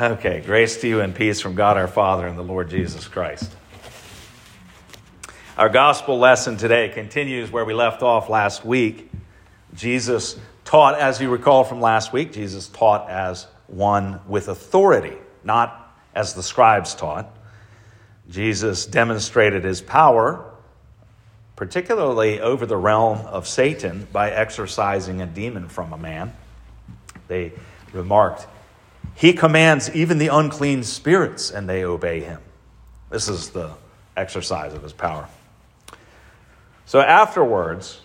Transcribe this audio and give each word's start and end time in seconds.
Okay, 0.00 0.42
grace 0.44 0.80
to 0.80 0.88
you 0.88 1.00
and 1.00 1.14
peace 1.14 1.40
from 1.40 1.54
God 1.54 1.76
our 1.76 1.86
Father 1.86 2.26
and 2.26 2.36
the 2.36 2.42
Lord 2.42 2.68
Jesus 2.68 3.06
Christ. 3.06 3.54
Our 5.56 5.68
gospel 5.68 6.18
lesson 6.18 6.56
today 6.56 6.88
continues 6.88 7.52
where 7.52 7.64
we 7.64 7.74
left 7.74 8.02
off 8.02 8.28
last 8.28 8.64
week. 8.64 9.08
Jesus 9.72 10.36
taught, 10.64 10.98
as 10.98 11.20
you 11.20 11.30
recall 11.30 11.62
from 11.62 11.80
last 11.80 12.12
week, 12.12 12.32
Jesus 12.32 12.66
taught 12.66 13.08
as 13.08 13.46
one 13.68 14.18
with 14.26 14.48
authority, 14.48 15.16
not 15.44 15.96
as 16.12 16.34
the 16.34 16.42
scribes 16.42 16.96
taught. 16.96 17.32
Jesus 18.28 18.86
demonstrated 18.86 19.62
his 19.62 19.80
power, 19.80 20.44
particularly 21.54 22.40
over 22.40 22.66
the 22.66 22.76
realm 22.76 23.18
of 23.26 23.46
Satan, 23.46 24.08
by 24.10 24.32
exorcising 24.32 25.22
a 25.22 25.26
demon 25.26 25.68
from 25.68 25.92
a 25.92 25.98
man. 25.98 26.34
They 27.28 27.52
remarked, 27.92 28.48
he 29.14 29.32
commands 29.32 29.94
even 29.94 30.18
the 30.18 30.28
unclean 30.28 30.82
spirits, 30.82 31.50
and 31.50 31.68
they 31.68 31.84
obey 31.84 32.20
him. 32.20 32.40
This 33.10 33.28
is 33.28 33.50
the 33.50 33.72
exercise 34.16 34.74
of 34.74 34.82
his 34.82 34.92
power. 34.92 35.28
So, 36.86 37.00
afterwards, 37.00 38.00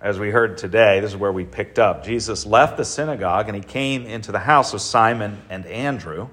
as 0.00 0.18
we 0.18 0.30
heard 0.30 0.58
today, 0.58 1.00
this 1.00 1.12
is 1.12 1.16
where 1.16 1.32
we 1.32 1.44
picked 1.44 1.78
up. 1.78 2.04
Jesus 2.04 2.44
left 2.44 2.76
the 2.76 2.84
synagogue 2.84 3.48
and 3.48 3.56
he 3.56 3.62
came 3.62 4.04
into 4.04 4.32
the 4.32 4.38
house 4.38 4.74
of 4.74 4.80
Simon 4.80 5.40
and 5.48 5.64
Andrew. 5.66 6.28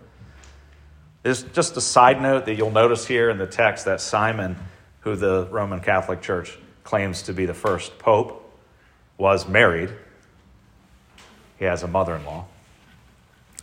There's 1.23 1.44
just 1.44 1.77
a 1.77 1.81
side 1.81 2.22
note 2.22 2.45
that 2.47 2.55
you'll 2.55 2.72
notice 2.72 3.05
here 3.05 3.30
in 3.30 3.38
the 3.38 3.47
text 3.47 3.85
that 3.85 4.02
Simon, 4.02 4.58
who 5.02 5.16
the 5.16 5.47
Roman 5.52 5.80
Catholic 5.80 6.22
Church 6.22 6.58
claims 6.83 7.23
to 7.23 7.33
be 7.33 7.45
the 7.45 7.53
first 7.53 7.97
pope, 7.99 8.38
was 9.17 9.47
married. 9.47 9.91
He 11.59 11.66
has 11.66 11.83
a 11.83 11.88
mother 11.88 12.16
in 12.16 12.25
law. 12.25 12.47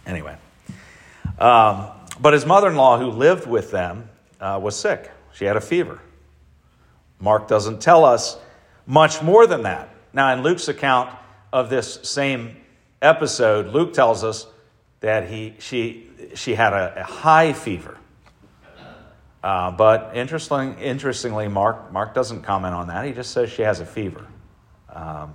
Anyway. 0.07 0.37
Um, 1.39 1.87
but 2.21 2.33
his 2.33 2.45
mother 2.45 2.69
in 2.69 2.77
law, 2.77 2.99
who 2.99 3.11
lived 3.11 3.47
with 3.47 3.71
them, 3.71 4.09
uh, 4.41 4.59
was 4.63 4.77
sick. 4.77 5.11
She 5.33 5.45
had 5.45 5.57
a 5.57 5.61
fever. 5.61 6.01
Mark 7.21 7.49
doesn't 7.49 7.81
tell 7.81 8.05
us 8.05 8.37
much 8.87 9.23
more 9.23 9.47
than 9.47 9.63
that. 9.63 9.89
Now, 10.13 10.33
in 10.33 10.43
Luke's 10.43 10.69
account 10.69 11.17
of 11.53 11.71
this 11.71 12.01
same 12.03 12.57
episode, 13.03 13.69
Luke 13.69 13.93
tells 13.93 14.25
us 14.25 14.47
that 15.01 15.29
he, 15.29 15.55
she, 15.59 16.09
she 16.35 16.55
had 16.55 16.73
a, 16.73 17.01
a 17.01 17.05
high 17.05 17.53
fever. 17.53 17.97
Uh, 19.43 19.71
but 19.71 20.17
interesting, 20.17 20.75
interestingly, 20.79 21.47
Mark, 21.47 21.93
Mark 21.93 22.15
doesn't 22.15 22.43
comment 22.43 22.75
on 22.75 22.89
that. 22.89 23.05
He 23.05 23.13
just 23.13 23.31
says 23.31 23.51
she 23.51 23.63
has 23.63 23.79
a 23.81 23.87
fever. 23.87 24.27
Um, 24.93 25.35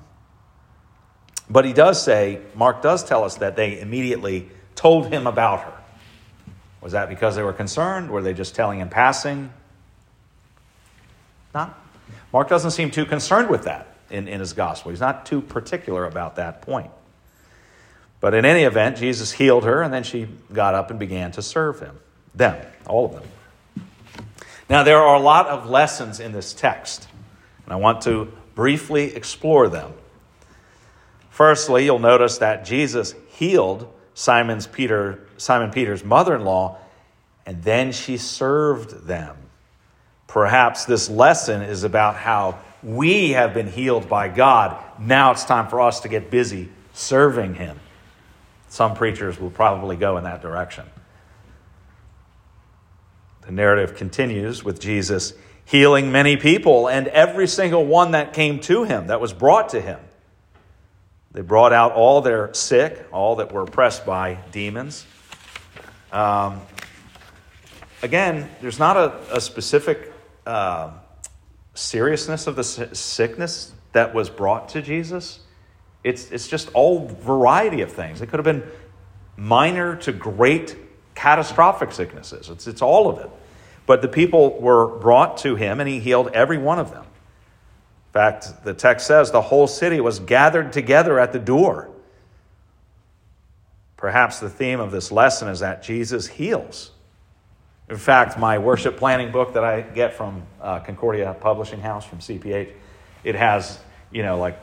but 1.50 1.66
he 1.66 1.74
does 1.74 2.04
say, 2.04 2.42
Mark 2.56 2.82
does 2.82 3.04
tell 3.04 3.24
us 3.24 3.36
that 3.36 3.56
they 3.56 3.80
immediately 3.80 4.50
told 4.76 5.08
him 5.08 5.28
about 5.28 5.62
her. 5.62 5.83
Was 6.84 6.92
that 6.92 7.08
because 7.08 7.38
they 7.38 7.44
were 7.44 7.54
concerned? 7.54 8.12
Were 8.12 8.22
they 8.22 8.34
just 8.34 8.56
telling 8.56 8.82
in 8.82 8.90
passing? 8.90 9.54
Not. 11.54 11.80
Mark 12.34 12.50
doesn't 12.50 12.72
seem 12.72 12.92
too 12.92 13.06
concerned 13.06 13.50
with 13.50 13.64
that 13.64 13.96
in, 14.10 14.28
in 14.28 14.42
his 14.42 14.52
gospel. 14.52 14.92
He's 14.92 15.00
not 15.00 15.26
too 15.26 15.42
particular 15.42 16.06
about 16.06 16.36
that 16.36 16.62
point. 16.62 16.92
But 18.20 18.34
in 18.34 18.44
any 18.44 18.64
event, 18.64 18.98
Jesus 18.98 19.32
healed 19.32 19.64
her, 19.64 19.82
and 19.82 19.94
then 19.94 20.04
she 20.04 20.28
got 20.52 20.76
up 20.76 20.90
and 20.90 21.00
began 21.00 21.32
to 21.34 21.42
serve 21.42 21.80
him. 21.80 22.00
Them, 22.36 22.66
all 22.86 23.06
of 23.06 23.14
them. 23.14 23.24
Now, 24.70 24.84
there 24.84 24.98
are 24.98 25.16
a 25.16 25.22
lot 25.22 25.48
of 25.48 25.70
lessons 25.70 26.20
in 26.20 26.34
this 26.34 26.54
text, 26.54 27.08
and 27.64 27.72
I 27.72 27.78
want 27.78 28.02
to 28.04 28.30
briefly 28.56 29.16
explore 29.16 29.70
them. 29.70 29.94
Firstly, 31.30 31.86
you'll 31.86 32.00
notice 32.00 32.40
that 32.40 32.66
Jesus 32.66 33.16
healed 33.30 33.94
Simon's 34.14 34.68
Peter, 34.68 35.28
Simon 35.38 35.72
Peter's 35.72 36.04
mother 36.04 36.36
in 36.36 36.44
law, 36.44 36.78
and 37.46 37.64
then 37.64 37.92
she 37.92 38.18
served 38.18 39.06
them. 39.06 39.36
Perhaps 40.28 40.86
this 40.86 41.10
lesson 41.10 41.62
is 41.62 41.84
about 41.84 42.16
how 42.16 42.60
we 42.82 43.32
have 43.32 43.54
been 43.54 43.68
healed 43.68 44.10
by 44.10 44.28
God. 44.28 44.82
Now 45.00 45.32
it's 45.32 45.46
time 45.46 45.68
for 45.68 45.82
us 45.82 46.02
to 46.02 46.10
get 46.10 46.32
busy 46.32 46.70
serving 46.94 47.56
Him. 47.56 47.80
Some 48.70 48.96
preachers 48.96 49.40
will 49.40 49.52
probably 49.52 49.96
go 49.96 50.18
in 50.18 50.24
that 50.24 50.42
direction. 50.42 50.86
The 53.46 53.52
narrative 53.52 53.96
continues 53.96 54.64
with 54.64 54.80
Jesus 54.80 55.34
healing 55.66 56.12
many 56.12 56.38
people 56.38 56.88
and 56.88 57.08
every 57.08 57.48
single 57.48 57.86
one 57.86 58.12
that 58.12 58.34
came 58.34 58.60
to 58.62 58.84
him, 58.84 59.08
that 59.08 59.22
was 59.22 59.34
brought 59.34 59.70
to 59.70 59.82
him. 59.82 60.00
They 61.34 61.42
brought 61.42 61.74
out 61.74 61.94
all 61.94 62.22
their 62.22 62.54
sick, 62.54 63.08
all 63.12 63.38
that 63.38 63.52
were 63.52 63.64
oppressed 63.64 64.06
by 64.06 64.38
demons. 64.52 65.06
Um, 66.12 66.62
again, 68.04 68.50
there's 68.62 68.78
not 68.78 68.98
a, 68.98 69.36
a 69.36 69.42
specific 69.42 70.14
uh, 70.46 70.92
seriousness 71.74 72.46
of 72.46 72.56
the 72.56 72.64
sickness 72.64 73.74
that 73.94 74.14
was 74.14 74.30
brought 74.30 74.70
to 74.70 74.82
Jesus. 74.82 75.40
It's, 76.04 76.30
it's 76.32 76.48
just 76.48 76.70
all 76.74 77.08
variety 77.08 77.82
of 77.82 77.92
things. 77.92 78.22
It 78.22 78.28
could 78.28 78.38
have 78.38 78.46
been 78.46 78.64
minor 79.36 79.96
to 79.98 80.12
great 80.12 80.78
catastrophic 81.16 81.92
sicknesses. 81.94 82.50
It's, 82.50 82.68
it's 82.68 82.82
all 82.84 83.10
of 83.10 83.18
it. 83.20 83.30
But 83.88 84.04
the 84.04 84.08
people 84.08 84.62
were 84.62 85.00
brought 85.00 85.38
to 85.40 85.56
him, 85.56 85.80
and 85.80 85.90
he 85.90 86.00
healed 86.00 86.30
every 86.34 86.60
one 86.60 86.78
of 86.78 86.92
them 86.92 87.06
fact, 88.14 88.64
the 88.64 88.74
text 88.74 89.08
says 89.08 89.32
the 89.32 89.42
whole 89.42 89.68
city 89.68 90.00
was 90.00 90.20
gathered 90.20 90.72
together 90.72 91.20
at 91.20 91.34
the 91.34 91.40
door. 91.40 91.90
Perhaps 93.98 94.40
the 94.40 94.50
theme 94.50 94.80
of 94.80 94.92
this 94.92 95.12
lesson 95.12 95.48
is 95.48 95.62
that 95.62 95.82
Jesus 95.82 96.28
heals. 96.28 96.92
In 97.90 97.98
fact, 97.98 98.38
my 98.38 98.58
worship 98.60 98.98
planning 98.98 99.32
book 99.32 99.54
that 99.54 99.64
I 99.64 99.82
get 99.82 100.14
from 100.14 100.44
uh, 100.62 100.80
Concordia 100.80 101.36
Publishing 101.40 101.80
House 101.80 102.06
from 102.06 102.20
CPH, 102.20 102.72
it 103.24 103.36
has, 103.36 103.80
you 104.12 104.24
know, 104.24 104.38
like 104.38 104.60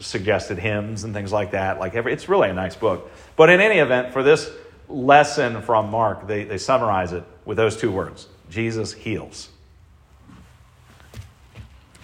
suggested 0.00 0.58
hymns 0.58 1.04
and 1.04 1.14
things 1.14 1.32
like 1.32 1.52
that. 1.52 1.78
Like 1.78 1.94
every, 1.94 2.12
it's 2.12 2.28
really 2.28 2.48
a 2.48 2.54
nice 2.54 2.76
book. 2.76 3.10
But 3.36 3.50
in 3.50 3.60
any 3.60 3.78
event, 3.78 4.12
for 4.12 4.22
this 4.22 4.50
lesson 4.88 5.62
from 5.62 5.90
Mark, 5.90 6.26
they, 6.26 6.44
they 6.44 6.58
summarize 6.58 7.12
it 7.12 7.24
with 7.44 7.56
those 7.56 7.76
two 7.76 7.90
words 7.90 8.28
Jesus 8.50 8.92
heals. 8.92 9.48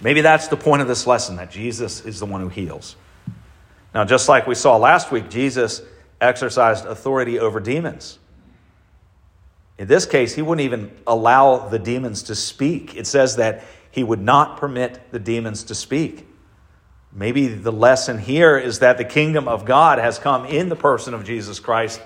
Maybe 0.01 0.21
that's 0.21 0.47
the 0.47 0.57
point 0.57 0.81
of 0.81 0.87
this 0.87 1.07
lesson 1.07 1.37
that 1.37 1.49
Jesus 1.51 2.05
is 2.05 2.19
the 2.19 2.25
one 2.25 2.41
who 2.41 2.49
heals. 2.49 2.95
Now, 3.93 4.05
just 4.05 4.29
like 4.29 4.45
we 4.45 4.55
saw 4.55 4.77
last 4.77 5.11
week, 5.11 5.29
Jesus 5.29 5.81
exercised 6.21 6.85
authority 6.85 7.39
over 7.39 7.59
demons. 7.59 8.19
In 9.77 9.87
this 9.87 10.05
case, 10.05 10.33
he 10.33 10.41
wouldn't 10.41 10.65
even 10.65 10.91
allow 11.05 11.69
the 11.69 11.79
demons 11.79 12.23
to 12.23 12.35
speak. 12.35 12.95
It 12.95 13.07
says 13.07 13.35
that 13.35 13.63
he 13.91 14.03
would 14.03 14.21
not 14.21 14.57
permit 14.57 14.99
the 15.11 15.19
demons 15.19 15.63
to 15.65 15.75
speak. 15.75 16.27
Maybe 17.11 17.47
the 17.47 17.71
lesson 17.71 18.19
here 18.19 18.57
is 18.57 18.79
that 18.79 18.97
the 18.97 19.05
kingdom 19.05 19.47
of 19.47 19.65
God 19.65 19.97
has 19.97 20.19
come 20.19 20.45
in 20.45 20.69
the 20.69 20.75
person 20.75 21.13
of 21.13 21.23
Jesus 21.23 21.59
Christ. 21.59 22.01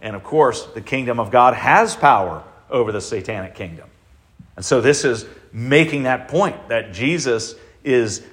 And 0.00 0.14
of 0.14 0.22
course, 0.22 0.66
the 0.74 0.80
kingdom 0.80 1.18
of 1.18 1.30
God 1.30 1.54
has 1.54 1.96
power 1.96 2.44
over 2.70 2.92
the 2.92 3.00
satanic 3.00 3.54
kingdom. 3.54 3.88
And 4.56 4.64
so 4.64 4.80
this 4.80 5.04
is 5.04 5.26
making 5.54 6.02
that 6.02 6.26
point 6.26 6.68
that 6.68 6.92
Jesus 6.92 7.54
is 7.84 8.26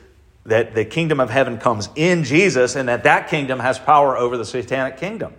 that 0.44 0.74
the 0.74 0.84
kingdom 0.84 1.20
of 1.20 1.30
heaven 1.30 1.60
comes 1.60 1.88
in 1.96 2.24
Jesus 2.24 2.76
and 2.76 2.90
that 2.90 3.04
that 3.04 3.30
kingdom 3.30 3.60
has 3.60 3.78
power 3.78 4.18
over 4.18 4.38
the 4.38 4.46
satanic 4.46 4.98
kingdom. 4.98 5.36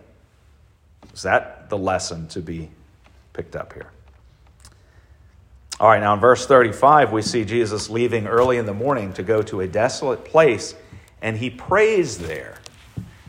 Is 1.13 1.23
that 1.23 1.69
the 1.69 1.77
lesson 1.77 2.29
to 2.29 2.41
be 2.41 2.71
picked 3.33 3.57
up 3.57 3.73
here? 3.73 3.91
All 5.81 5.89
right, 5.89 6.01
now 6.01 6.15
in 6.15 6.21
verse 6.21 6.47
35, 6.47 7.11
we 7.11 7.21
see 7.21 7.45
Jesus 7.45 7.91
leaving 7.91 8.29
early 8.29 8.59
in 8.59 8.67
the 8.67 8.73
morning 8.73 9.13
to 9.15 9.25
go 9.25 9.43
to 9.43 9.63
a 9.63 9.67
desolate 9.67 10.25
place, 10.25 10.77
and 11.21 11.37
he 11.37 11.51
prays 11.51 12.19
there. 12.19 12.59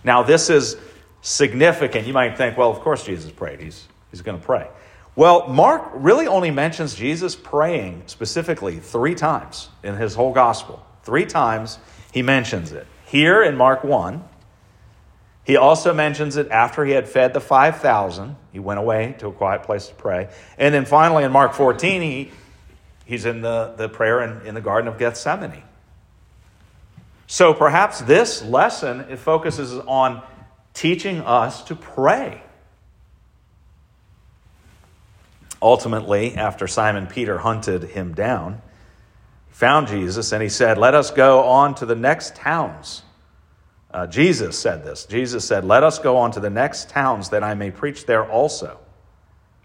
Now, 0.03 0.21
this 0.21 0.51
is 0.51 0.77
significant. 1.23 2.05
You 2.05 2.13
might 2.13 2.37
think, 2.37 2.55
well, 2.55 2.69
of 2.69 2.81
course 2.81 3.03
Jesus 3.03 3.31
prayed. 3.31 3.59
He's, 3.59 3.87
he's 4.11 4.21
going 4.21 4.39
to 4.39 4.45
pray. 4.45 4.67
Well, 5.15 5.47
Mark 5.47 5.91
really 5.93 6.25
only 6.25 6.49
mentions 6.49 6.95
Jesus 6.95 7.35
praying 7.35 8.03
specifically 8.07 8.79
three 8.79 9.13
times 9.13 9.69
in 9.83 9.95
his 9.95 10.15
whole 10.15 10.33
gospel. 10.33 10.83
Three 11.03 11.25
times 11.25 11.77
he 12.11 12.23
mentions 12.23 12.71
it. 12.71 12.87
Here 13.05 13.43
in 13.43 13.55
Mark 13.55 13.83
1, 13.83 14.23
he 15.43 15.57
also 15.57 15.93
mentions 15.93 16.37
it 16.37 16.49
after 16.49 16.83
he 16.85 16.93
had 16.93 17.07
fed 17.07 17.33
the 17.33 17.41
5,000. 17.41 18.35
He 18.51 18.59
went 18.59 18.79
away 18.79 19.15
to 19.19 19.27
a 19.27 19.31
quiet 19.31 19.63
place 19.63 19.87
to 19.87 19.93
pray. 19.93 20.29
And 20.57 20.73
then 20.73 20.85
finally 20.85 21.23
in 21.23 21.31
Mark 21.31 21.53
14, 21.53 22.01
he, 22.01 22.31
he's 23.05 23.25
in 23.25 23.41
the, 23.41 23.73
the 23.77 23.89
prayer 23.89 24.21
in, 24.21 24.47
in 24.47 24.55
the 24.55 24.61
Garden 24.61 24.87
of 24.87 24.97
Gethsemane. 24.97 25.63
So 27.27 27.53
perhaps 27.53 28.01
this 28.01 28.41
lesson 28.43 29.01
it 29.01 29.19
focuses 29.19 29.73
on 29.73 30.23
teaching 30.73 31.19
us 31.21 31.63
to 31.65 31.75
pray. 31.75 32.41
Ultimately, 35.63 36.35
after 36.35 36.67
Simon 36.67 37.07
Peter 37.07 37.37
hunted 37.37 37.83
him 37.83 38.13
down, 38.13 38.61
he 39.47 39.53
found 39.53 39.87
Jesus 39.87 40.33
and 40.33 40.43
he 40.43 40.49
said, 40.49 40.77
Let 40.77 40.93
us 40.93 41.09
go 41.09 41.45
on 41.45 41.73
to 41.75 41.85
the 41.85 41.95
next 41.95 42.35
towns. 42.35 43.01
Uh, 43.89 44.05
Jesus 44.05 44.59
said 44.59 44.83
this. 44.83 45.05
Jesus 45.05 45.47
said, 45.47 45.63
Let 45.63 45.81
us 45.81 45.99
go 45.99 46.17
on 46.17 46.31
to 46.31 46.41
the 46.41 46.49
next 46.49 46.89
towns 46.89 47.29
that 47.29 47.45
I 47.45 47.53
may 47.53 47.71
preach 47.71 48.05
there 48.05 48.29
also. 48.29 48.77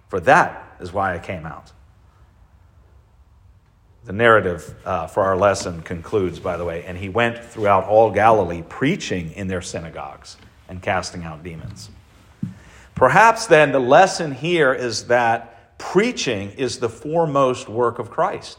For 0.06 0.20
that 0.20 0.76
is 0.78 0.92
why 0.92 1.16
I 1.16 1.18
came 1.18 1.44
out. 1.44 1.72
The 4.04 4.12
narrative 4.12 4.72
uh, 4.84 5.08
for 5.08 5.24
our 5.24 5.36
lesson 5.36 5.82
concludes, 5.82 6.38
by 6.38 6.56
the 6.56 6.64
way, 6.64 6.84
and 6.84 6.96
he 6.96 7.08
went 7.08 7.44
throughout 7.44 7.84
all 7.84 8.12
Galilee, 8.12 8.62
preaching 8.62 9.32
in 9.32 9.48
their 9.48 9.62
synagogues 9.62 10.36
and 10.68 10.80
casting 10.80 11.24
out 11.24 11.42
demons. 11.42 11.90
Perhaps 12.94 13.46
then 13.46 13.72
the 13.72 13.80
lesson 13.80 14.30
here 14.30 14.72
is 14.72 15.08
that 15.08 15.56
preaching 15.78 16.50
is 16.50 16.80
the 16.80 16.88
foremost 16.88 17.68
work 17.68 17.98
of 17.98 18.10
Christ. 18.10 18.58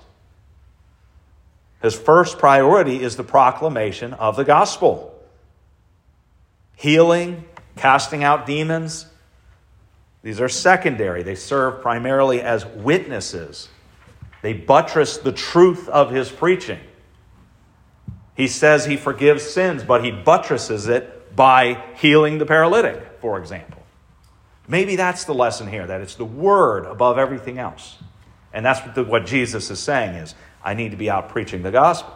His 1.82 1.96
first 1.96 2.40
priority 2.40 3.04
is 3.04 3.16
the 3.16 3.24
proclamation 3.24 4.14
of 4.14 4.36
the 4.36 4.44
gospel. 4.44 5.16
Healing, 6.76 7.46
casting 7.76 8.24
out 8.24 8.46
demons, 8.46 9.06
these 10.22 10.42
are 10.42 10.50
secondary. 10.50 11.24
They 11.24 11.36
serve 11.36 11.82
primarily 11.82 12.42
as 12.42 12.66
witnesses. 12.66 13.70
They 14.42 14.54
buttress 14.54 15.18
the 15.18 15.32
truth 15.32 15.88
of 15.88 16.12
his 16.12 16.30
preaching. 16.30 16.80
He 18.36 18.48
says 18.48 18.86
he 18.86 18.98
forgives 18.98 19.44
sins, 19.44 19.84
but 19.84 20.04
he 20.04 20.12
buttresses 20.12 20.88
it 20.88 21.36
by 21.36 21.84
healing 21.96 22.38
the 22.38 22.46
paralytic, 22.46 23.20
for 23.22 23.40
example. 23.40 23.79
Maybe 24.70 24.96
that's 24.96 25.24
the 25.26 25.34
lesson 25.34 25.68
here, 25.68 25.88
that 25.88 26.00
it's 26.00 26.14
the 26.14 26.26
word 26.26 26.86
above 26.86 27.18
everything 27.18 27.58
else. 27.58 27.98
And 28.54 28.64
that's 28.64 28.80
what, 28.86 28.94
the, 28.94 29.04
what 29.04 29.26
Jesus 29.26 29.72
is 29.72 29.80
saying 29.80 30.14
is, 30.16 30.36
I 30.64 30.76
need 30.76 30.92
to 30.92 30.98
be 30.98 31.10
out 31.10 31.30
preaching 31.30 31.64
the 31.64 31.72
gospel. 31.72 32.14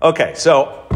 Okay, 0.00 0.32
so 0.34 0.88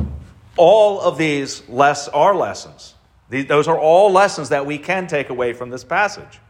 all 0.56 1.00
of 1.02 1.18
these 1.18 1.68
less 1.68 2.08
are 2.08 2.34
lessons. 2.34 2.94
Those 3.28 3.68
are 3.68 3.78
all 3.78 4.10
lessons 4.10 4.48
that 4.48 4.64
we 4.64 4.78
can 4.78 5.06
take 5.06 5.28
away 5.28 5.52
from 5.52 5.68
this 5.68 5.84
passage. 5.84 6.40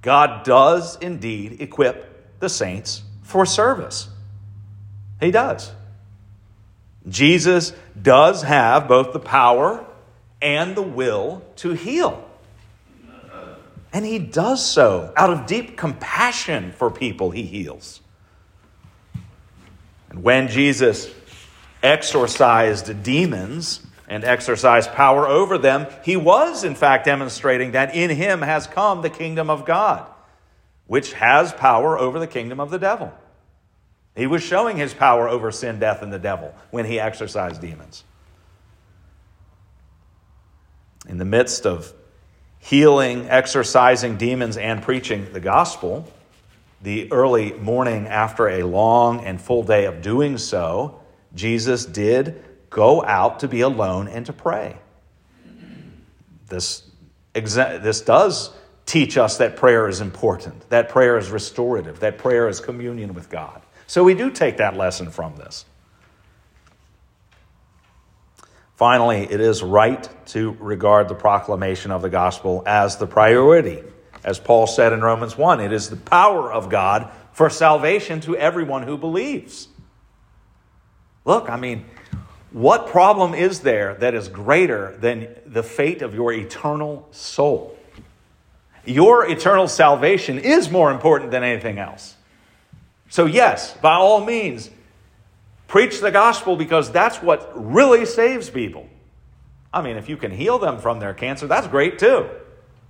God 0.00 0.44
does 0.44 0.96
indeed 1.00 1.60
equip 1.60 2.40
the 2.40 2.48
saints 2.48 3.02
for 3.22 3.44
service. 3.44 4.08
He 5.20 5.30
does. 5.30 5.70
Jesus 7.08 7.72
does 8.00 8.42
have 8.42 8.88
both 8.88 9.12
the 9.12 9.20
power 9.20 9.84
and 10.42 10.76
the 10.76 10.82
will 10.82 11.42
to 11.56 11.72
heal. 11.72 12.28
And 13.92 14.04
he 14.04 14.18
does 14.18 14.64
so 14.64 15.12
out 15.16 15.30
of 15.30 15.46
deep 15.46 15.76
compassion 15.76 16.72
for 16.72 16.90
people 16.90 17.30
he 17.30 17.42
heals. 17.42 18.00
And 20.10 20.22
when 20.22 20.48
Jesus 20.48 21.10
exorcised 21.82 23.02
demons, 23.02 23.80
and 24.12 24.24
exercised 24.24 24.92
power 24.92 25.26
over 25.26 25.56
them, 25.56 25.86
he 26.04 26.18
was, 26.18 26.64
in 26.64 26.74
fact, 26.74 27.06
demonstrating 27.06 27.72
that 27.72 27.94
in 27.94 28.10
him 28.10 28.42
has 28.42 28.66
come 28.66 29.00
the 29.00 29.08
kingdom 29.08 29.48
of 29.48 29.64
God, 29.64 30.06
which 30.86 31.14
has 31.14 31.50
power 31.54 31.98
over 31.98 32.18
the 32.18 32.26
kingdom 32.26 32.60
of 32.60 32.70
the 32.70 32.78
devil. 32.78 33.10
He 34.14 34.26
was 34.26 34.42
showing 34.42 34.76
his 34.76 34.92
power 34.92 35.30
over 35.30 35.50
sin, 35.50 35.78
death, 35.78 36.02
and 36.02 36.12
the 36.12 36.18
devil 36.18 36.54
when 36.70 36.84
he 36.84 37.00
exorcised 37.00 37.62
demons. 37.62 38.04
In 41.08 41.18
the 41.18 41.24
midst 41.24 41.66
of 41.66 41.92
healing, 42.58 43.28
exorcising 43.28 44.16
demons, 44.16 44.56
and 44.56 44.82
preaching 44.82 45.32
the 45.32 45.40
gospel, 45.40 46.10
the 46.80 47.10
early 47.12 47.52
morning 47.52 48.06
after 48.06 48.48
a 48.48 48.62
long 48.62 49.24
and 49.24 49.40
full 49.40 49.62
day 49.62 49.84
of 49.86 50.02
doing 50.02 50.38
so, 50.38 51.00
Jesus 51.34 51.84
did 51.84 52.42
go 52.70 53.04
out 53.04 53.40
to 53.40 53.48
be 53.48 53.60
alone 53.60 54.08
and 54.08 54.26
to 54.26 54.32
pray. 54.32 54.76
This, 56.48 56.82
this 57.34 58.00
does 58.02 58.50
teach 58.86 59.16
us 59.16 59.38
that 59.38 59.56
prayer 59.56 59.88
is 59.88 60.00
important, 60.00 60.68
that 60.70 60.88
prayer 60.88 61.16
is 61.16 61.30
restorative, 61.30 62.00
that 62.00 62.18
prayer 62.18 62.48
is 62.48 62.60
communion 62.60 63.14
with 63.14 63.30
God. 63.30 63.62
So 63.86 64.04
we 64.04 64.14
do 64.14 64.30
take 64.30 64.58
that 64.58 64.76
lesson 64.76 65.10
from 65.10 65.36
this. 65.36 65.64
Finally, 68.82 69.28
it 69.30 69.40
is 69.40 69.62
right 69.62 70.08
to 70.26 70.56
regard 70.58 71.08
the 71.08 71.14
proclamation 71.14 71.92
of 71.92 72.02
the 72.02 72.10
gospel 72.10 72.64
as 72.66 72.96
the 72.96 73.06
priority. 73.06 73.80
As 74.24 74.40
Paul 74.40 74.66
said 74.66 74.92
in 74.92 75.00
Romans 75.02 75.38
1, 75.38 75.60
it 75.60 75.72
is 75.72 75.88
the 75.88 75.94
power 75.94 76.52
of 76.52 76.68
God 76.68 77.08
for 77.30 77.48
salvation 77.48 78.20
to 78.22 78.36
everyone 78.36 78.82
who 78.82 78.98
believes. 78.98 79.68
Look, 81.24 81.48
I 81.48 81.56
mean, 81.56 81.84
what 82.50 82.88
problem 82.88 83.34
is 83.34 83.60
there 83.60 83.94
that 84.00 84.14
is 84.14 84.26
greater 84.26 84.96
than 84.98 85.28
the 85.46 85.62
fate 85.62 86.02
of 86.02 86.12
your 86.12 86.32
eternal 86.32 87.06
soul? 87.12 87.78
Your 88.84 89.30
eternal 89.30 89.68
salvation 89.68 90.40
is 90.40 90.72
more 90.72 90.90
important 90.90 91.30
than 91.30 91.44
anything 91.44 91.78
else. 91.78 92.16
So, 93.10 93.26
yes, 93.26 93.76
by 93.76 93.94
all 93.94 94.24
means, 94.24 94.70
preach 95.72 96.00
the 96.00 96.10
gospel 96.10 96.54
because 96.54 96.92
that's 96.92 97.22
what 97.22 97.50
really 97.54 98.04
saves 98.04 98.50
people. 98.50 98.86
I 99.72 99.80
mean, 99.80 99.96
if 99.96 100.06
you 100.06 100.18
can 100.18 100.30
heal 100.30 100.58
them 100.58 100.78
from 100.78 101.00
their 101.00 101.14
cancer, 101.14 101.46
that's 101.46 101.66
great 101.66 101.98
too, 101.98 102.28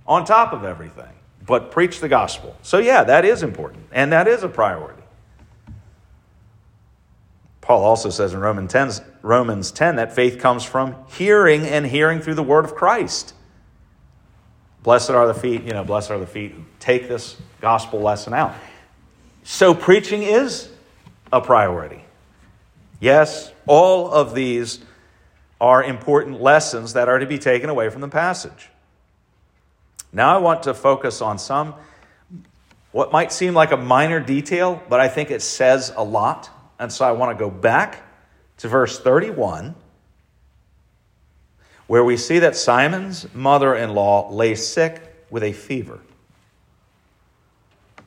on 0.05 0.25
top 0.25 0.51
of 0.51 0.65
everything. 0.65 1.13
But 1.45 1.71
preach 1.71 2.01
the 2.01 2.09
gospel. 2.09 2.57
So, 2.61 2.79
yeah, 2.79 3.05
that 3.05 3.23
is 3.23 3.41
important, 3.41 3.85
and 3.93 4.11
that 4.11 4.27
is 4.27 4.43
a 4.43 4.49
priority. 4.49 5.01
Paul 7.61 7.85
also 7.85 8.09
says 8.09 8.33
in 8.33 8.41
Romans 8.41 8.73
10, 8.73 8.91
Romans 9.21 9.71
10 9.71 9.95
that 9.95 10.13
faith 10.13 10.39
comes 10.39 10.65
from 10.65 10.93
hearing 11.07 11.65
and 11.65 11.85
hearing 11.85 12.19
through 12.19 12.35
the 12.35 12.43
word 12.43 12.65
of 12.65 12.75
Christ. 12.75 13.33
Blessed 14.83 15.11
are 15.11 15.25
the 15.25 15.33
feet, 15.33 15.63
you 15.63 15.71
know, 15.71 15.85
blessed 15.85 16.11
are 16.11 16.19
the 16.19 16.27
feet 16.27 16.51
who 16.51 16.63
take 16.81 17.07
this 17.07 17.37
gospel 17.61 18.01
lesson 18.01 18.33
out. 18.33 18.53
So 19.43 19.73
preaching 19.73 20.23
is 20.23 20.69
a 21.31 21.39
priority. 21.39 22.03
Yes, 23.03 23.51
all 23.67 24.09
of 24.13 24.33
these 24.33 24.79
are 25.59 25.83
important 25.83 26.41
lessons 26.41 26.93
that 26.93 27.09
are 27.09 27.19
to 27.19 27.25
be 27.25 27.37
taken 27.37 27.69
away 27.69 27.89
from 27.89 27.99
the 27.99 28.07
passage. 28.07 28.69
Now 30.13 30.33
I 30.33 30.37
want 30.37 30.63
to 30.63 30.73
focus 30.73 31.21
on 31.21 31.37
some 31.37 31.75
what 32.93 33.11
might 33.11 33.33
seem 33.33 33.53
like 33.53 33.73
a 33.73 33.77
minor 33.77 34.21
detail, 34.21 34.81
but 34.87 35.01
I 35.01 35.09
think 35.09 35.31
it 35.31 35.41
says 35.41 35.91
a 35.97 36.03
lot 36.03 36.49
and 36.79 36.93
so 36.93 37.03
I 37.03 37.11
want 37.11 37.37
to 37.37 37.43
go 37.43 37.51
back 37.51 38.03
to 38.59 38.69
verse 38.69 38.97
31, 38.97 39.75
where 41.87 42.05
we 42.05 42.15
see 42.15 42.39
that 42.39 42.55
Simon's 42.55 43.27
mother 43.35 43.75
in 43.75 43.93
law 43.93 44.31
lay 44.31 44.55
sick 44.55 45.01
with 45.29 45.43
a 45.43 45.51
fever. 45.51 45.99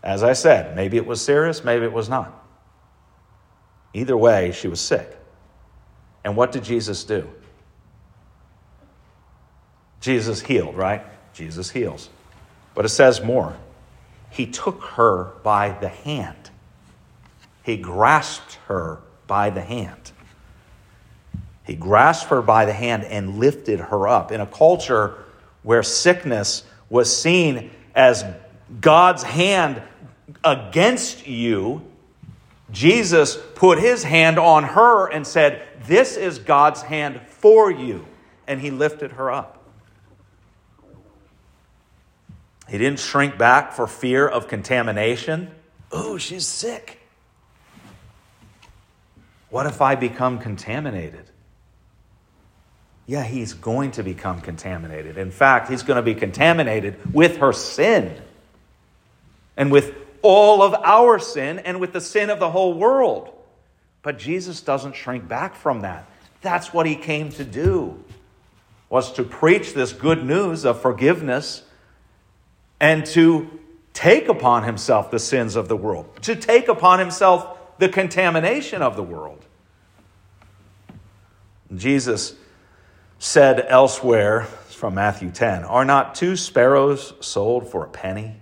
As 0.02 0.22
I 0.22 0.32
said, 0.32 0.74
maybe 0.74 0.96
it 0.96 1.04
was 1.04 1.20
serious, 1.20 1.62
maybe 1.62 1.84
it 1.84 1.92
was 1.92 2.08
not. 2.08 2.45
Either 3.96 4.16
way, 4.16 4.52
she 4.52 4.68
was 4.68 4.80
sick. 4.80 5.16
And 6.24 6.36
what 6.36 6.52
did 6.52 6.64
Jesus 6.64 7.04
do? 7.04 7.28
Jesus 10.00 10.40
healed, 10.40 10.76
right? 10.76 11.02
Jesus 11.32 11.70
heals. 11.70 12.08
But 12.74 12.84
it 12.84 12.90
says 12.90 13.22
more. 13.22 13.56
He 14.30 14.46
took 14.46 14.82
her 14.82 15.32
by 15.42 15.70
the 15.80 15.88
hand 15.88 16.50
he 17.66 17.76
grasped 17.76 18.58
her 18.68 19.00
by 19.26 19.50
the 19.50 19.60
hand. 19.60 20.12
He 21.64 21.74
grasped 21.74 22.30
her 22.30 22.40
by 22.40 22.64
the 22.64 22.72
hand 22.72 23.02
and 23.02 23.40
lifted 23.40 23.80
her 23.80 24.06
up. 24.06 24.30
In 24.30 24.40
a 24.40 24.46
culture 24.46 25.14
where 25.64 25.82
sickness 25.82 26.62
was 26.88 27.14
seen 27.14 27.72
as 27.92 28.24
God's 28.80 29.24
hand 29.24 29.82
against 30.44 31.26
you, 31.26 31.82
Jesus 32.70 33.38
put 33.54 33.78
his 33.78 34.02
hand 34.02 34.38
on 34.38 34.64
her 34.64 35.06
and 35.06 35.26
said, 35.26 35.66
This 35.86 36.16
is 36.16 36.38
God's 36.38 36.82
hand 36.82 37.20
for 37.28 37.70
you. 37.70 38.06
And 38.46 38.60
he 38.60 38.70
lifted 38.70 39.12
her 39.12 39.30
up. 39.30 39.64
He 42.68 42.78
didn't 42.78 42.98
shrink 42.98 43.38
back 43.38 43.72
for 43.72 43.86
fear 43.86 44.26
of 44.26 44.48
contamination. 44.48 45.52
Oh, 45.92 46.18
she's 46.18 46.46
sick. 46.46 47.00
What 49.50 49.66
if 49.66 49.80
I 49.80 49.94
become 49.94 50.38
contaminated? 50.38 51.30
Yeah, 53.06 53.22
he's 53.22 53.52
going 53.52 53.92
to 53.92 54.02
become 54.02 54.40
contaminated. 54.40 55.16
In 55.16 55.30
fact, 55.30 55.70
he's 55.70 55.84
going 55.84 55.96
to 55.96 56.02
be 56.02 56.14
contaminated 56.14 57.14
with 57.14 57.36
her 57.36 57.52
sin 57.52 58.20
and 59.56 59.70
with 59.70 59.94
all 60.26 60.62
of 60.62 60.74
our 60.74 61.18
sin 61.18 61.58
and 61.58 61.80
with 61.80 61.92
the 61.92 62.00
sin 62.00 62.30
of 62.30 62.38
the 62.38 62.50
whole 62.50 62.74
world. 62.74 63.32
But 64.02 64.18
Jesus 64.18 64.60
doesn't 64.60 64.94
shrink 64.94 65.26
back 65.28 65.54
from 65.54 65.80
that. 65.80 66.06
That's 66.40 66.72
what 66.72 66.86
he 66.86 66.96
came 66.96 67.30
to 67.32 67.44
do. 67.44 68.02
Was 68.88 69.12
to 69.14 69.24
preach 69.24 69.74
this 69.74 69.92
good 69.92 70.24
news 70.24 70.64
of 70.64 70.80
forgiveness 70.80 71.64
and 72.78 73.04
to 73.06 73.50
take 73.92 74.28
upon 74.28 74.62
himself 74.62 75.10
the 75.10 75.18
sins 75.18 75.56
of 75.56 75.68
the 75.68 75.76
world, 75.76 76.22
to 76.22 76.36
take 76.36 76.68
upon 76.68 76.98
himself 76.98 77.58
the 77.78 77.88
contamination 77.88 78.82
of 78.82 78.94
the 78.94 79.02
world. 79.02 79.44
Jesus 81.74 82.34
said 83.18 83.66
elsewhere, 83.68 84.46
from 84.76 84.94
Matthew 84.94 85.30
10. 85.30 85.64
Are 85.64 85.84
not 85.84 86.14
two 86.14 86.36
sparrows 86.36 87.14
sold 87.20 87.68
for 87.68 87.84
a 87.84 87.88
penny? 87.88 88.36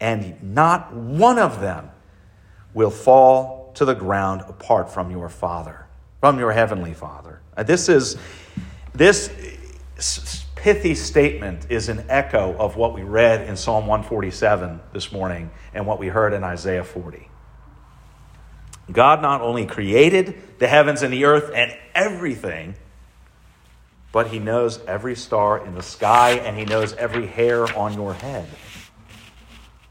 And 0.00 0.54
not 0.54 0.94
one 0.94 1.38
of 1.38 1.60
them 1.60 1.90
will 2.74 2.90
fall 2.90 3.72
to 3.74 3.84
the 3.84 3.94
ground 3.94 4.42
apart 4.48 4.90
from 4.90 5.10
your 5.10 5.28
Father, 5.28 5.86
from 6.20 6.38
your 6.38 6.52
heavenly 6.52 6.94
Father. 6.94 7.40
Uh, 7.56 7.62
this 7.62 7.88
is 7.88 8.16
this 8.94 9.30
pithy 10.56 10.94
statement 10.94 11.66
is 11.68 11.88
an 11.88 12.06
echo 12.08 12.56
of 12.56 12.76
what 12.76 12.94
we 12.94 13.02
read 13.02 13.46
in 13.48 13.56
Psalm 13.56 13.86
147 13.86 14.80
this 14.92 15.12
morning 15.12 15.50
and 15.74 15.86
what 15.86 15.98
we 15.98 16.08
heard 16.08 16.32
in 16.32 16.42
Isaiah 16.42 16.84
40. 16.84 17.28
God 18.90 19.22
not 19.22 19.40
only 19.40 19.66
created 19.66 20.58
the 20.58 20.66
heavens 20.66 21.02
and 21.02 21.12
the 21.12 21.24
earth 21.24 21.50
and 21.54 21.76
everything, 21.94 22.74
but 24.12 24.28
He 24.28 24.38
knows 24.38 24.78
every 24.86 25.16
star 25.16 25.64
in 25.66 25.74
the 25.74 25.82
sky 25.82 26.32
and 26.32 26.56
He 26.56 26.64
knows 26.64 26.92
every 26.94 27.26
hair 27.26 27.64
on 27.76 27.94
your 27.94 28.14
head. 28.14 28.48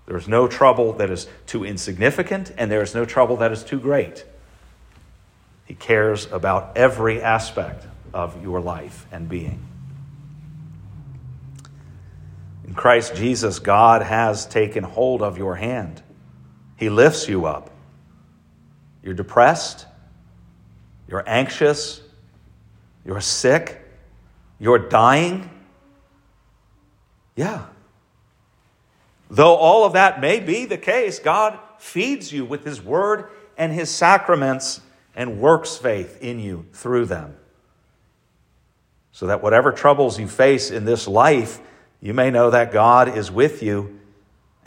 There 0.06 0.18
is 0.18 0.28
no 0.28 0.48
trouble 0.48 0.94
that 0.94 1.10
is 1.10 1.28
too 1.48 1.64
insignificant, 1.64 2.52
and 2.58 2.70
there 2.70 2.82
is 2.82 2.94
no 2.94 3.06
trouble 3.06 3.38
that 3.38 3.52
is 3.52 3.64
too 3.64 3.80
great. 3.80 4.26
He 5.66 5.76
cares 5.76 6.30
about 6.32 6.76
every 6.76 7.22
aspect 7.22 7.86
of 8.14 8.44
your 8.44 8.60
life 8.60 9.06
and 9.12 9.30
being. 9.30 9.66
In 12.68 12.74
Christ 12.74 13.16
Jesus, 13.16 13.60
God 13.60 14.02
has 14.02 14.46
taken 14.46 14.84
hold 14.84 15.22
of 15.22 15.38
your 15.38 15.56
hand. 15.56 16.02
He 16.76 16.90
lifts 16.90 17.30
you 17.30 17.46
up. 17.46 17.70
You're 19.04 19.14
depressed, 19.14 19.86
you're 21.08 21.24
anxious, 21.28 22.02
you're 23.06 23.22
sick, 23.22 23.82
you're 24.60 24.80
dying. 24.80 25.50
Yeah. 27.36 27.66
Though 29.34 29.56
all 29.56 29.84
of 29.84 29.94
that 29.94 30.22
may 30.22 30.40
be 30.40 30.66
the 30.66 30.78
case, 30.78 31.18
God 31.18 31.58
feeds 31.80 32.32
you 32.32 32.46
with 32.46 32.64
His 32.64 32.84
Word 32.84 33.32
and 33.58 33.74
His 33.74 33.90
sacraments 33.90 34.80
and 35.16 35.40
works 35.40 35.76
faith 35.76 36.22
in 36.22 36.40
you 36.40 36.68
through 36.72 37.06
them. 37.06 37.36
So 39.12 39.26
that 39.26 39.42
whatever 39.42 39.72
troubles 39.72 40.20
you 40.20 40.28
face 40.28 40.70
in 40.70 40.86
this 40.86 41.08
life, 41.08 41.60
you 42.00 42.14
may 42.14 42.30
know 42.30 42.52
that 42.52 42.72
God 42.72 43.18
is 43.18 43.32
with 43.32 43.64
you 43.64 44.00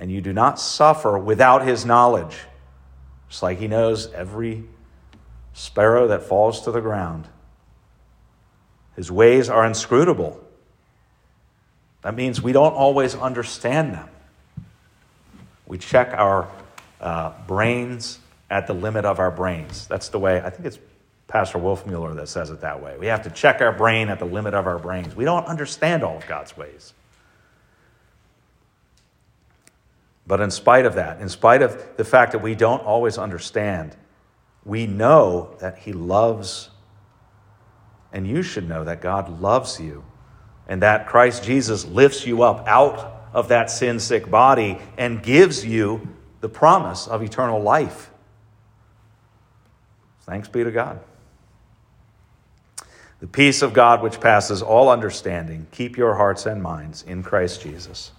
and 0.00 0.10
you 0.10 0.20
do 0.20 0.32
not 0.32 0.58
suffer 0.58 1.16
without 1.16 1.64
His 1.64 1.86
knowledge. 1.86 2.36
Just 3.28 3.44
like 3.44 3.60
He 3.60 3.68
knows 3.68 4.12
every 4.14 4.64
sparrow 5.52 6.08
that 6.08 6.24
falls 6.24 6.62
to 6.62 6.72
the 6.72 6.80
ground. 6.80 7.28
His 8.96 9.12
ways 9.12 9.48
are 9.48 9.64
inscrutable. 9.64 10.42
That 12.02 12.16
means 12.16 12.42
we 12.42 12.50
don't 12.50 12.74
always 12.74 13.14
understand 13.14 13.94
them. 13.94 14.08
We 15.66 15.78
check 15.78 16.12
our 16.12 16.48
uh, 17.00 17.32
brains 17.46 18.18
at 18.50 18.66
the 18.66 18.72
limit 18.72 19.04
of 19.04 19.18
our 19.18 19.30
brains. 19.30 19.86
That's 19.86 20.08
the 20.08 20.18
way, 20.18 20.40
I 20.40 20.50
think 20.50 20.66
it's 20.66 20.78
Pastor 21.26 21.58
Wolfmueller 21.58 22.14
that 22.16 22.28
says 22.28 22.50
it 22.50 22.60
that 22.60 22.82
way. 22.82 22.96
We 22.98 23.06
have 23.06 23.22
to 23.22 23.30
check 23.30 23.60
our 23.60 23.72
brain 23.72 24.08
at 24.08 24.18
the 24.18 24.24
limit 24.24 24.54
of 24.54 24.66
our 24.66 24.78
brains. 24.78 25.16
We 25.16 25.24
don't 25.24 25.46
understand 25.46 26.04
all 26.04 26.16
of 26.16 26.26
God's 26.26 26.56
ways. 26.56 26.94
But 30.26 30.40
in 30.40 30.50
spite 30.50 30.86
of 30.86 30.94
that, 30.94 31.20
in 31.20 31.28
spite 31.28 31.62
of 31.62 31.96
the 31.96 32.04
fact 32.04 32.32
that 32.32 32.42
we 32.42 32.54
don't 32.54 32.82
always 32.82 33.18
understand, 33.18 33.96
we 34.64 34.86
know 34.86 35.56
that 35.60 35.78
He 35.78 35.92
loves, 35.92 36.70
and 38.12 38.26
you 38.26 38.42
should 38.42 38.68
know 38.68 38.84
that 38.84 39.00
God 39.00 39.40
loves 39.40 39.80
you, 39.80 40.04
and 40.68 40.82
that 40.82 41.06
Christ 41.06 41.44
Jesus 41.44 41.84
lifts 41.84 42.26
you 42.26 42.42
up 42.42 42.66
out 42.66 43.15
of 43.36 43.48
that 43.48 43.70
sin 43.70 44.00
sick 44.00 44.30
body 44.30 44.78
and 44.96 45.22
gives 45.22 45.62
you 45.62 46.08
the 46.40 46.48
promise 46.48 47.06
of 47.06 47.22
eternal 47.22 47.60
life. 47.60 48.10
Thanks 50.22 50.48
be 50.48 50.64
to 50.64 50.70
God. 50.70 51.00
The 53.20 53.26
peace 53.26 53.60
of 53.60 53.74
God, 53.74 54.02
which 54.02 54.20
passes 54.20 54.62
all 54.62 54.88
understanding, 54.88 55.66
keep 55.70 55.98
your 55.98 56.14
hearts 56.14 56.46
and 56.46 56.62
minds 56.62 57.02
in 57.02 57.22
Christ 57.22 57.60
Jesus. 57.60 58.10